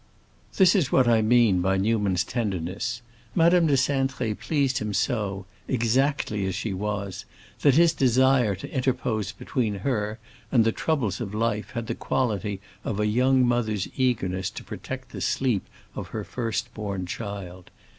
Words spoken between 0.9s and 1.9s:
what I mean by